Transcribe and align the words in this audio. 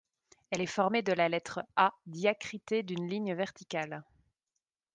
Elle 0.49 0.61
est 0.61 0.65
formée 0.65 1.03
de 1.03 1.13
la 1.13 1.29
lettre 1.29 1.63
A 1.75 1.93
diacritée 2.07 2.81
d’une 2.81 3.07
ligne 3.07 3.35
verticale. 3.35 4.03